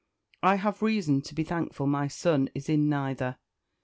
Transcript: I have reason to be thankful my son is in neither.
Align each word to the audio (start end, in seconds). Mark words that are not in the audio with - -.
I 0.41 0.55
have 0.55 0.81
reason 0.81 1.21
to 1.21 1.35
be 1.35 1.43
thankful 1.43 1.85
my 1.85 2.07
son 2.07 2.49
is 2.55 2.67
in 2.69 2.89
neither. 2.89 3.37